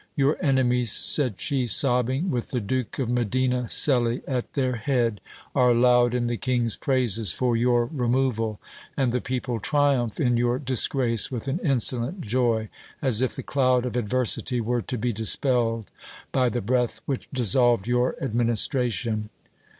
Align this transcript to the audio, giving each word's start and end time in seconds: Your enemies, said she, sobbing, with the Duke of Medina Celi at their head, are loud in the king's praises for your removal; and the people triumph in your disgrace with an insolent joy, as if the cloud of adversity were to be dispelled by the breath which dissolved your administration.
Your 0.15 0.43
enemies, 0.43 0.91
said 0.91 1.35
she, 1.37 1.67
sobbing, 1.67 2.31
with 2.31 2.49
the 2.49 2.59
Duke 2.59 2.97
of 2.97 3.07
Medina 3.07 3.69
Celi 3.69 4.23
at 4.27 4.53
their 4.53 4.77
head, 4.77 5.21
are 5.53 5.75
loud 5.75 6.15
in 6.15 6.25
the 6.25 6.37
king's 6.37 6.75
praises 6.75 7.33
for 7.33 7.55
your 7.55 7.85
removal; 7.85 8.59
and 8.97 9.11
the 9.11 9.21
people 9.21 9.59
triumph 9.59 10.19
in 10.19 10.37
your 10.37 10.57
disgrace 10.57 11.29
with 11.31 11.47
an 11.47 11.59
insolent 11.59 12.21
joy, 12.21 12.69
as 12.99 13.21
if 13.21 13.35
the 13.35 13.43
cloud 13.43 13.85
of 13.85 13.95
adversity 13.95 14.59
were 14.59 14.81
to 14.81 14.97
be 14.97 15.13
dispelled 15.13 15.91
by 16.31 16.49
the 16.49 16.61
breath 16.61 17.01
which 17.05 17.29
dissolved 17.31 17.85
your 17.85 18.15
administration. 18.23 19.29